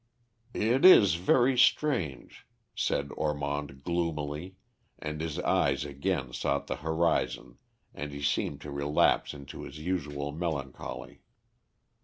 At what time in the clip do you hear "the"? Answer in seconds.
6.65-6.77